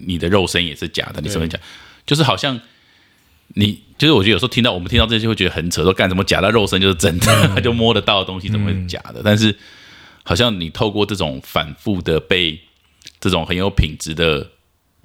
[0.05, 1.59] 你的肉身也是假的，你什么假，
[2.05, 2.59] 就是好像
[3.49, 9.21] 你就是我觉得有时候听到我们听到这些会觉得很扯，说干什么假的肉身就是真的， 就摸得到的东西怎么会是假的？
[9.23, 9.55] 但是
[10.23, 12.59] 好像你透过这种反复的被
[13.19, 14.49] 这种很有品质的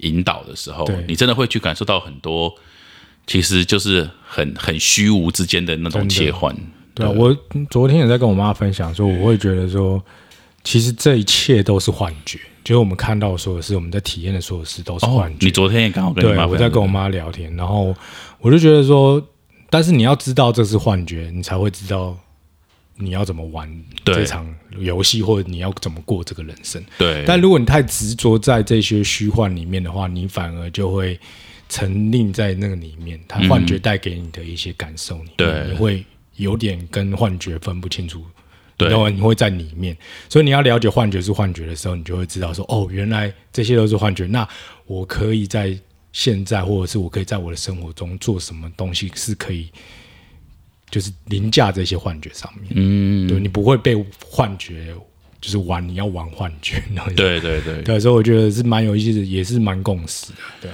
[0.03, 2.53] 引导的时候，你真的会去感受到很多，
[3.25, 6.55] 其实就是很很虚无之间的那种切换。
[6.93, 7.35] 对啊，我
[7.71, 10.03] 昨天也在跟我妈分享说，我会觉得说，
[10.63, 15.45] 其实这一切都是幻觉，就是我们看到的所有事，我们在体验的所有事都是哦幻，觉。
[15.47, 17.95] 你昨天也刚好跟你对，妈我在跟我妈聊天，然后
[18.39, 19.19] 我就觉得说，
[19.71, 22.15] 但是你要知道这是幻觉，你才会知道
[23.03, 23.69] 你要怎么玩
[24.05, 26.83] 这场游戏，或者你要怎么过这个人生。
[26.97, 31.19] 对，但如果你太执着在这些虚幻里面的话，你反而就会
[31.69, 36.05] 沉溺在那个里面，它幻觉带给你的一些感受里面，对你会
[36.37, 38.23] 有点跟幻觉分不清楚。
[38.75, 39.95] 对然后你会在里面，
[40.27, 44.25] 所以你要了解幻觉是幻觉的时候，你就会知道说，哦，原来这些都是幻觉。
[44.25, 44.45] 那
[44.87, 45.77] 我可以在
[46.11, 49.69] 现在，或者是我可以在我的生活中做什么东西是可以，
[50.93, 52.71] 就是凌驾这些幻觉上面。
[52.75, 54.93] 嗯，对你不会被幻觉
[55.41, 56.83] 就是玩，你要玩幻觉，
[57.15, 60.37] 对对对，对，所以我觉得是蛮有意思的，也是蛮共识的。
[60.61, 60.71] 对，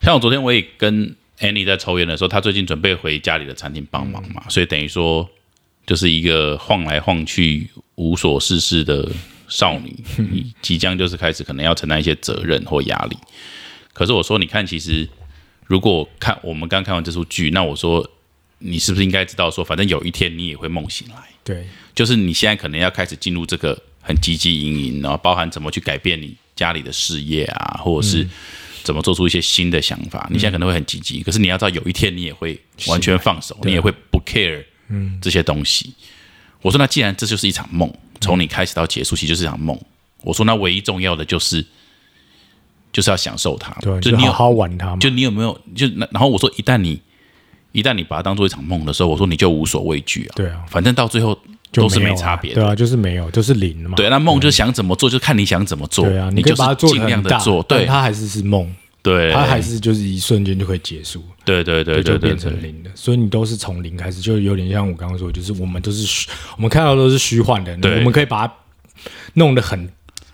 [0.00, 5.28] 像我昨天我也跟 Annie 在抽烟的时候，她最近准备回家里的餐厅帮忙嘛，所以等于说
[5.86, 9.06] 就是一个晃来晃去、无所事事的
[9.46, 13.16] 少女，你即将就是开始可能要承担一些责任或压力。
[13.92, 15.06] 可是我说，你看，其实
[15.66, 18.08] 如果看我们刚看完这出剧，那我说
[18.60, 21.16] 你是不是应该知道说，反正有一天你也会梦醒来。
[21.42, 28.26] 对，就是你现在可能要开始进入这个很积极营营，然后包含怎么去改变你家里的事业啊，或者是
[28.84, 30.28] 怎么做出一些新的想法。
[30.30, 35.94] 你现在可能会很积极，可是你要知道，有一天你也会完全放手，你也会不 care 嗯这些东西。
[36.62, 39.80] 我说，那既然这就是一场梦，从你开始到结束，其实就是一场梦。
[40.22, 41.64] 我说，那唯一重要的就是
[42.92, 44.98] 就是要享受它，对，就你有好好玩它嘛。
[44.98, 47.00] 就你有没有就那然后我说，一旦你
[47.72, 50.32] 一旦你把它当做一场梦的时候，我说你就无所畏惧啊。
[50.36, 51.38] 对啊，反正到最后
[51.72, 52.60] 都是没差别的。
[52.60, 53.94] 对啊，就是没有，就是零嘛。
[53.96, 56.04] 对，那梦就想怎么做，就看你想怎么做。
[56.04, 57.62] 对啊，你就把它尽量的做。
[57.62, 58.68] 对，它还是是梦，
[59.02, 62.90] 对，它还是就是一瞬间就可以结束，对对对对对就变成零的。
[62.94, 68.54] 所以你都是从零开始，就有点像我刚刚说，就是我们都是虚，我们看到都是虚幻的，对我们可以把它
[69.34, 69.88] 弄得很，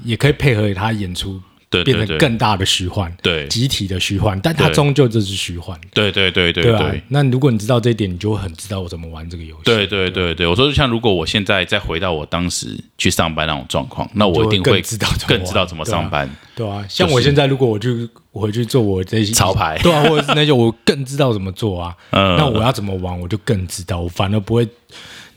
[0.05, 1.41] 也可以配合它演出，变
[1.85, 5.79] 对对对成更大的虚幻，对集体的虚幻，但它终究就是虚幻。
[5.93, 9.63] 对对对对对那如果你知道这一点，你就会很知道我怎么玩这个游戏。
[9.65, 16.29] 对对对对，我说像如果我现在再回到我当时去上班那种状况，那我一定会更知道怎么玩更知道怎么上班。
[16.55, 21.95] 对啊，像我现在如果我去我回去做我这些潮牌对啊，或者是那些我更知道怎么做啊。
[22.13, 24.67] 嗯那我要怎么玩，我就更知道，我反而不会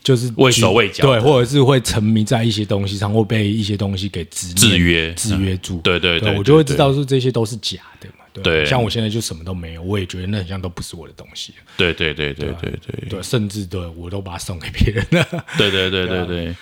[0.03, 5.79] 就是畏手畏脚对，或者是会沉迷在一些东西上，或被一些东西给制制约制约住。
[5.81, 8.25] 对对对，我就会知道说这些都是假的嘛。
[8.31, 11.53] 对对像我现在就什么都没有，我也觉得那很像都不是我的东西。
[11.75, 15.25] 对对对对对对对，甚至对我都把它送给别人了。
[15.57, 16.55] 对对对对对，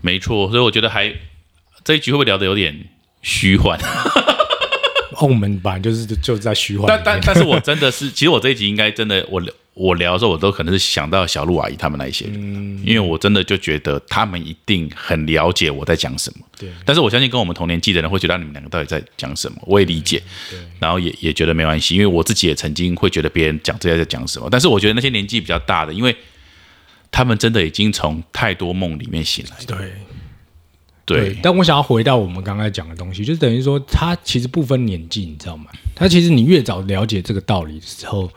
[0.00, 0.48] 没错。
[0.50, 1.12] 所以我觉得还
[1.84, 2.88] 这一局会不会聊的有点
[3.22, 3.78] 虚幻？
[5.18, 9.42] 哦，我们本来就是就在虚幻但，但但是我真的是， 其实我这一集应该真的，我
[9.74, 12.34] 我聊的时候，我都可能是想到小鹿阿姨他们那一些人，
[12.84, 16.44] 因为我真的就觉得他们一定很了解我在讲什么。
[16.58, 20.22] 对但是我相信跟我们同年纪的人会觉得你们两个到底在讲什么，我也理解，
[20.78, 26.16] 然后也也觉得没关系，因为我自己也曾经会觉得别人讲这些在讲什么，但是我觉得那些年纪比较大的，因为
[27.10, 29.64] 他们真的已经从太多梦里面醒来了。
[29.66, 29.92] 对。
[31.16, 35.70] 对但我想要回到我们刚才讲的东西，就等于说，它其实不分年纪，你知道吗？
[35.94, 38.30] 它其实你越早了解这个道理的时候，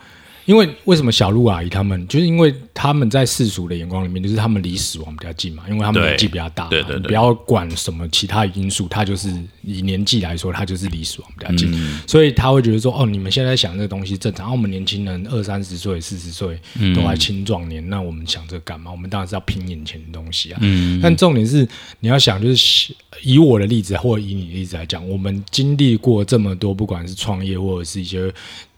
[0.51, 6.99] 因因为为什么小鹿阿姨他们，就是因为他们在世俗的眼光里面，就是他们离死亡比较近嘛，因为他们年纪比较大嘛，对对对。
[6.99, 9.33] 你不要管什么其他因素，他就是
[9.63, 12.01] 以年纪来说，他就是离死亡比较近，嗯。
[12.05, 18.91] 所以他会觉得说，哦，你们现在想这个东西正常，啊、我们年轻人二三十岁、四十岁嗯都还青壮年，那我们想这个干嘛？
[18.91, 20.59] 我们当然是要拼眼前的东西啊。
[20.61, 20.99] 嗯。
[21.01, 21.65] 但重点是
[22.01, 22.93] 你要想，就是
[23.23, 28.29] 以我的例子或者以你的例子来讲，我们经历过这么多，不管是创业或者是一些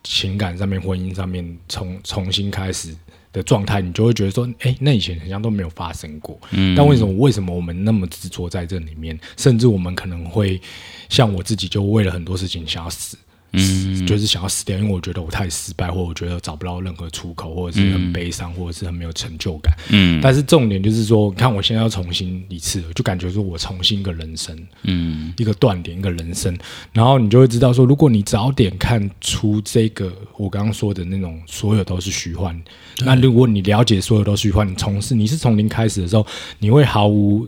[0.04, 2.96] 情感上面、婚姻上面重重新开始
[3.32, 6.40] 的状态，你就会觉得说，哎，那以前好像都没有发生过。
[6.52, 9.20] 嗯但为什么为什么我们那么执着在这里面？
[9.38, 10.62] 甚至我们可能会
[11.10, 13.18] 像我自己，就为了很多事情想要死。
[13.54, 14.06] 嗯。
[14.06, 19.74] 就是想要死掉，因为我觉得我太失败，或者我觉得找不到任何出口，或者是很悲伤，或者是很没有成就感。
[19.90, 20.20] 嗯。
[20.22, 25.34] 但是重点就是说，你看我现在要重新一次了，就感觉说我重新一个人生，嗯。
[25.38, 26.56] 一个断点，一个人生，
[26.92, 32.62] 然后你就会知道说，如果你早点看出这个我刚刚说的那种所有都是虚幻，
[33.06, 36.26] 那如果你了解所有都是虚幻，你从事你是从零开始的时候，
[36.60, 37.48] 你会毫无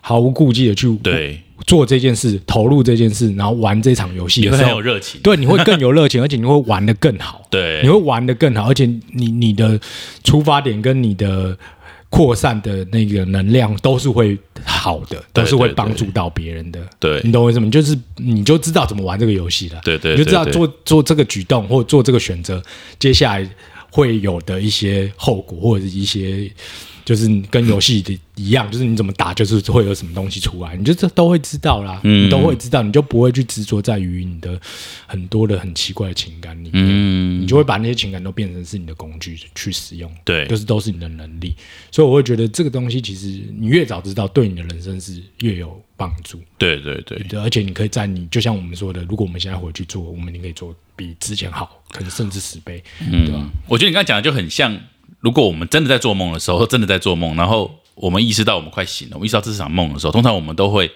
[0.00, 5.20] 毫无顾忌的去对，做这件事，投入这件事，然后玩这场游戏也会很的时候，有热情。
[5.22, 7.46] 对，你会更有热情， 而且你会玩的更好。
[7.50, 9.80] 对你会玩的更好，而且你你的
[10.22, 11.56] 出发点跟你的
[12.10, 16.80] 扩散的那个能量都是会好的，都是会帮助到别人的。
[17.00, 17.68] 对你懂我意思吗？
[17.70, 22.62] 就是你就知道怎么玩这个游戏了，对对你就知道做做这个举动或做这个选择，
[22.98, 23.48] 接下来
[23.90, 26.50] 会有的一些后果或者是一些。
[27.06, 34.60] 就是跟游戏的一样，就是你怎么打，就是会有什么东西出来，你就这都会知道啦，嗯你都会知道，你就不会去执着在于你的
[35.06, 36.84] 很多的很奇怪的情感里面。
[36.84, 41.54] 嗯你就会把那些情感都变成是你的工具去使用，对就是都是你的能力。
[41.92, 46.40] 所以我会觉得这个东西其实你越早知道，对你的人生是越有帮助。
[46.58, 53.48] 对对对对，而且你可以在你就像我们说的，如果我们现在回去做，我们一定可以做比之前好，可能甚至十倍，对吧？
[53.68, 54.76] 我觉得你刚才讲的就很像，
[55.26, 60.88] 如果我们真的在做梦的时候，真的在做梦，然后我们意识到我们快醒了，我们意识到这是场梦的时候，通常我们都会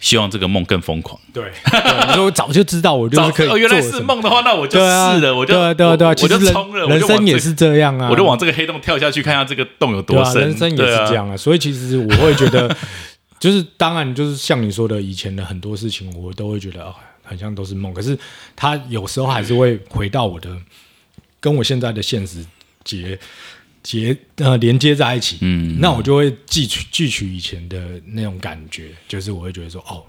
[0.00, 1.16] 希望这个梦更疯狂。
[1.32, 10.40] 对， 对你说我早就知道，我就是可以哦，原来是梦的话，那我就对啊，试了，我就对啊，对啊，对啊，我我其实人就冲了，我人生也是这样啊，我就往这个黑洞跳下去，看下这个洞有多深。
[10.42, 12.76] 人生也是这样啊，所以其实我会觉得，
[13.38, 16.92] 就是当然就是像你说的，以前的很多事情，我都会觉得啊，
[17.22, 17.94] 很像都是梦。
[17.94, 18.18] 可是
[18.56, 20.50] 他有时候还是会回到我的，
[21.38, 22.44] 跟我现在的现实
[22.82, 23.18] 结
[23.82, 25.38] 结呃连接在一起。
[25.40, 30.04] 嗯，那我就会汲取汲取以前的那种感觉，就是我会觉得说，哦，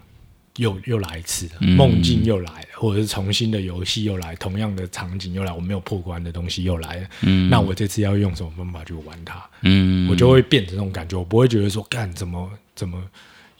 [0.57, 7.07] 又又来一次梦境又来了，或者是重新的游戏又来，同样的场景又来，我没有破关的东西又来了。
[7.22, 9.41] 嗯那我这次要用什么方法去玩它？
[9.61, 13.01] 嗯我就会变成这种感觉，我不会觉得说，干怎么怎么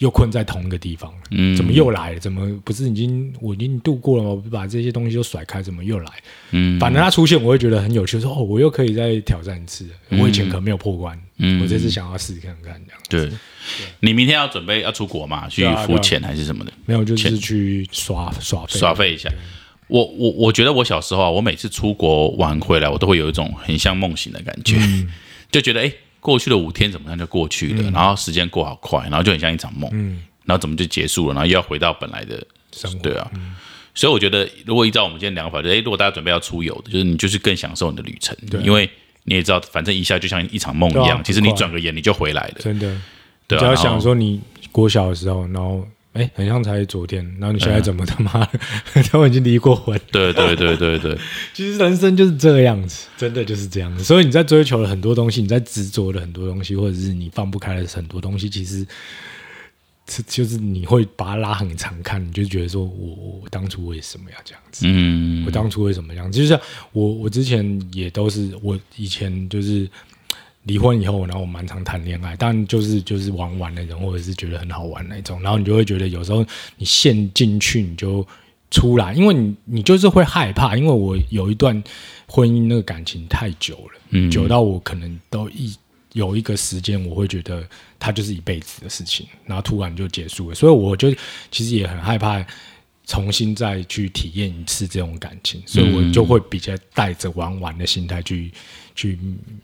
[0.02, 2.20] 又困在同一个地方了，嗯怎么又来了？
[2.20, 4.30] 怎么不是已经我已经度过了吗？
[4.32, 6.12] 我把这些东西都甩开，怎么又来？
[6.50, 10.20] 嗯反正它出现，我会觉得很有趣，说哦，我又可以再挑战一次了。
[10.20, 13.30] 我以前可能没有破关，嗯我这次想要试试看看这样。
[13.30, 13.38] 对，
[14.00, 15.48] 你明天要准备要出国嘛？
[15.48, 16.74] 去浮潜还是什么的？
[16.88, 19.30] 没有，就是去耍耍废耍费一下。
[19.88, 25.12] 我我我觉得我小时候啊，我每次出国玩回来，我都会有一种很像梦醒的感觉，嗯
[25.52, 32.42] 就觉得哎、诶过去的五天怎么样就过去了，然后时间过好快，然后就很像一场梦，嗯，然后怎么就结束了，然后又要回到本来的
[32.72, 33.30] 生活对啊。
[33.94, 38.90] 所以我觉得，如果依照我们今天量法，就是哎，诶如果大家准备要出游的，就是你就是更享受你的旅程，因为
[39.24, 42.96] 你也知道，反正一下就像一场梦一样，啊其实你转个眼你就回来了，真的，
[43.48, 44.40] 对啊你只要想说你
[44.72, 48.60] 国小的时候，然后哎，很像才昨天，然后你现在怎么他妈的，
[49.14, 49.98] 都已经离过婚？
[50.12, 51.18] 对对对对对，
[51.54, 54.04] 其实人生就是这个样子，真的就是这样子。
[54.04, 58.86] 所以你在追求了很多东西，你在执着了很多东西，或者是你放不开的很多东西，其实
[60.10, 64.86] 是就是你会把它拉很长看，你就觉得说我我当初为什么要这样子？
[64.86, 66.38] 嗯我当初为什么这样子？
[66.38, 66.60] 就像
[66.92, 69.90] 我我之前也都是我以前就是。
[70.64, 76.46] 离婚以后，然后我蛮常谈恋爱，但就是就是玩玩那种，或者是觉得很好玩那种，然后你就会觉得有时候
[76.78, 78.26] 你陷进去，你就
[78.70, 81.84] 出来，因为你你就是会害怕，因为我有一段
[82.28, 84.30] 婚姻那个感情太久了，嗯。
[84.30, 85.76] 久到我可能都一
[86.14, 91.12] 有一个时间，我会觉得它就是一辈子的事情，然后突然就结束了，所以我就
[91.50, 92.46] 其实也很害怕
[93.08, 98.52] 重新再去体验一次这种感情，所以我就会比较带着玩玩的心态去
[98.96, 99.18] 去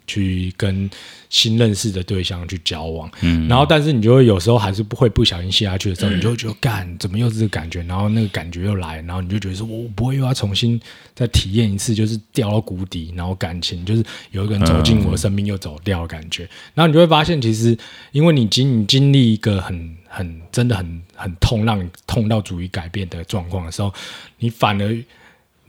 [0.05, 0.89] 去跟
[1.29, 10.79] 新认识的对象去交往，嗯，然后但是你就会有时候还是不会不小心陷下去的时候，你就会觉得干怎么又是这个感觉，然后那个感觉又来，然后你就觉得说我不会又要重新
[11.13, 17.77] 再体验一次，就是掉到谷底，然后感情就是有一个人走进我的生命又走掉的感觉，然后你就会发现其实
[18.11, 23.93] 因为你经你经历一个很很真的很很痛，让你痛到足以改变的状况的时候，
[24.39, 24.97] 你反而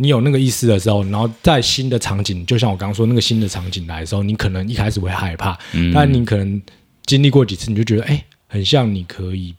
[0.01, 6.62] 你有那个意思的时候，然后在新的场景，就像我刚刚说那个新的场景来的时候，你可能一开始会害怕，嗯但你可能
[7.05, 9.55] 经历过几次，你就觉得哎、很像你可以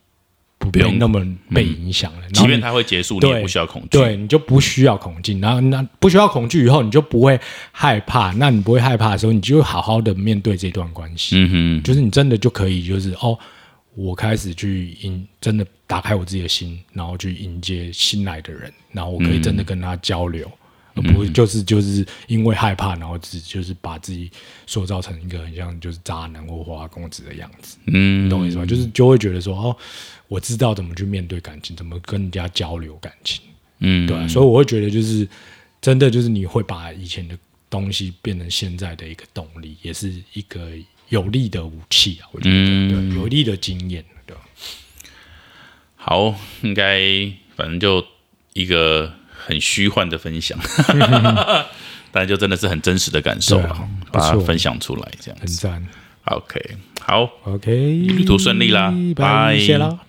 [0.57, 3.87] 不那么被影响了，然即便它会结束，你也不需要恐惧。
[3.91, 7.39] 对，你就不需要恐惧，然后那不需要恐惧以后，你就不会
[7.71, 8.31] 害怕。
[8.33, 11.37] 那你不会害怕的时候，你就会好好的面对这段关系。
[11.37, 13.37] 嗯哼，就是你真的就可以，就是哦，
[13.99, 20.49] 我开始去迎，真的打开我自己的心，然后去迎接新来的人，然后我可以真的跟他交流，
[20.95, 24.31] 而不是就是就是因为害怕，然后只就是把自己
[24.65, 28.65] 塑造成一个很像就是渣男或花花公子的样子，嗯你懂我意思吗？
[28.65, 29.75] 就是就会觉得说哦，
[30.29, 33.41] 我知道怎么去面对感情，怎么跟人家交流感情。
[33.79, 35.27] 嗯，对、啊，所以我会觉得就是
[35.81, 37.37] 真的就是你会把以前的
[37.69, 40.69] 东西变成现在的一个动力，也是一个
[41.09, 42.27] 有力的武器啊。
[42.31, 44.41] 我觉得、嗯对，有力的经验，对吧？
[45.95, 47.01] 好，应该
[47.55, 48.03] 反正就
[48.53, 50.57] 一个很虚幻的分享，
[52.11, 55.45] 但就真的是很真实的感受了啊，把它分享出来这样子。
[55.45, 55.87] 很赞。
[56.25, 59.99] OK，好，OK，旅途顺利啦拜，拜谢啦。